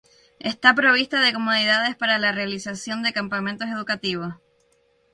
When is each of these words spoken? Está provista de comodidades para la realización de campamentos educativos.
Está 0.51 0.73
provista 0.73 1.19
de 1.21 1.31
comodidades 1.31 1.95
para 1.95 2.17
la 2.17 2.31
realización 2.31 3.03
de 3.03 3.13
campamentos 3.13 3.67
educativos. 3.69 4.33